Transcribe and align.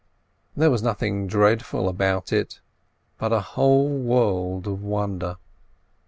There 0.57 0.71
was 0.71 0.81
nothing 0.81 1.27
dreadful 1.27 1.87
about 1.87 2.33
it, 2.33 2.59
but 3.19 3.31
a 3.31 3.39
whole 3.39 3.87
world 3.95 4.65
of 4.65 4.81
wonder. 4.81 5.37